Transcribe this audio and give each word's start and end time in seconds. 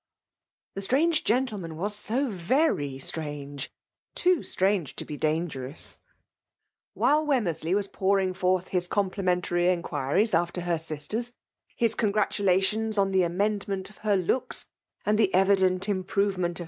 The 0.73 0.81
sttapge 0.81 1.23
gentleman 1.23 1.75
was 1.77 2.07
«d 2.07 2.23
very 2.25 2.93
6traiigie, 2.97 3.67
^too 4.15 4.39
stratige 4.39 4.95
to 4.95 5.05
be 5.05 5.15
dangerottt. 5.15 5.99
WMle 6.97 7.27
.Weimnchiley 7.27 7.75
was 7.75 7.87
pouring 7.87 8.33
forth 8.33 8.69
his 8.69 8.87
eompli 8.87 9.23
nusttiary 9.23 9.71
inquiries 9.71 10.33
after 10.33 10.61
her 10.61 10.77
siaten, 10.79 11.33
his 11.75 11.95
ixny 11.95 12.13
gtatuiaiaonB 12.13 12.97
on 12.97 13.11
the 13.11 13.21
amendment 13.21 13.91
of 13.91 13.97
her 13.99 14.17
loolcs 14.17 14.65
and'' 15.05 15.19
the 15.19 15.31
evident 15.35 15.87
improvement 15.87 16.57
of. 16.57 16.59